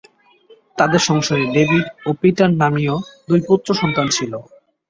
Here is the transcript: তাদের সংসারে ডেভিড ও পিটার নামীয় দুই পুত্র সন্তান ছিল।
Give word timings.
তাদের 0.77 1.01
সংসারে 1.09 1.43
ডেভিড 1.55 1.85
ও 2.05 2.19
পিটার 2.21 2.51
নামীয় 2.61 2.95
দুই 3.29 3.39
পুত্র 3.47 3.69
সন্তান 3.81 4.07
ছিল। 4.09 4.33